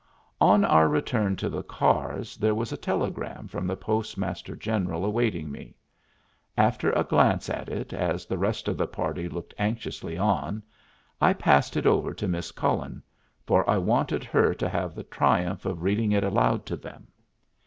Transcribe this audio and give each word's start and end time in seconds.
On 0.41 0.65
our 0.65 0.87
return 0.89 1.35
to 1.35 1.47
the 1.47 1.61
cars 1.61 2.35
there 2.35 2.55
was 2.55 2.71
a 2.73 2.75
telegram 2.75 3.47
from 3.47 3.67
the 3.67 3.77
Postmaster 3.77 4.55
General 4.55 5.05
awaiting 5.05 5.51
me. 5.51 5.75
After 6.57 6.89
a 6.93 7.03
glance 7.03 7.51
at 7.51 7.69
it, 7.69 7.93
as 7.93 8.25
the 8.25 8.39
rest 8.39 8.67
of 8.67 8.77
the 8.79 8.87
party 8.87 9.29
looked 9.29 9.53
anxiously 9.59 10.17
on, 10.17 10.63
I 11.21 11.33
passed 11.33 11.77
it 11.77 11.85
over 11.85 12.15
to 12.15 12.27
Miss 12.27 12.51
Cullen, 12.51 13.03
for 13.45 13.69
I 13.69 13.77
wanted 13.77 14.23
her 14.23 14.55
to 14.55 14.67
have 14.67 14.95
the 14.95 15.03
triumph 15.03 15.67
of 15.67 15.83
reading 15.83 16.13
it 16.13 16.23
aloud 16.23 16.65
to 16.65 16.77
them. 16.77 17.09